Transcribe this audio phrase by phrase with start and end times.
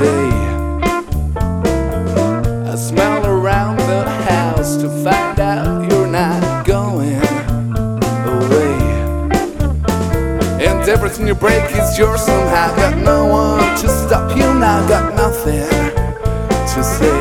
[0.00, 0.30] day.
[2.72, 7.20] I smell around the house to find out you're not going
[8.36, 8.76] away.
[10.66, 12.72] And everything you break is yours, somehow.
[12.72, 14.88] I got no one to stop you now.
[14.88, 15.68] Got nothing
[16.72, 17.20] to say.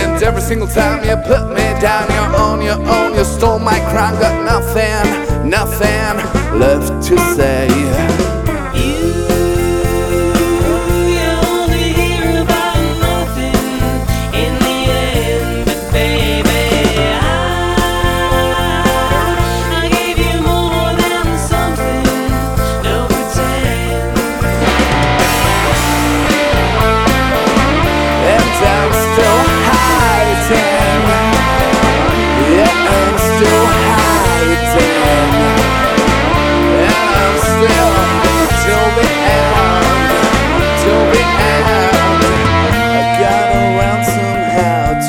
[0.00, 3.14] And every single time you put me down, you're on your own.
[3.14, 6.14] You stole my crown, got nothing, nothing
[6.58, 8.11] left to say.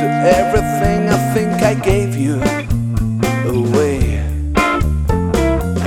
[0.04, 2.36] to everything I think I gave you
[3.50, 4.22] away.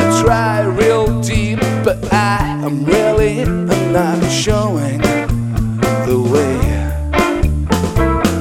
[0.00, 3.44] I try real deep, but I am really
[3.92, 5.00] not showing
[6.08, 6.56] the way.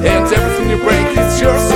[0.09, 1.75] And everything you break is yours.